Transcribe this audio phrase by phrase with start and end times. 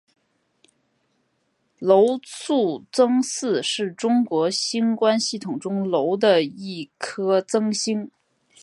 [1.77, 8.09] 娄宿增四是中国星官系统中娄的一颗增星。